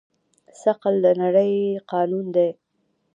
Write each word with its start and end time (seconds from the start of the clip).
ثقل 0.61 0.95
د 1.03 1.05
نړۍ 1.21 1.51
قانون 1.91 2.25
دی. 2.35 2.49